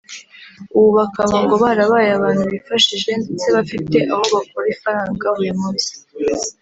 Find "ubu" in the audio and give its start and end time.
0.75-0.89